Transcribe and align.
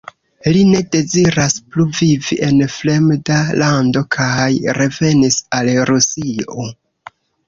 Li 0.53 0.61
ne 0.67 0.77
deziras 0.93 1.57
plu 1.73 1.83
vivi 1.99 2.37
en 2.47 2.63
fremda 2.75 3.37
lando 3.63 4.03
kaj 4.15 4.47
revenis 4.79 5.37
al 5.59 5.71
Rusio. 5.91 6.67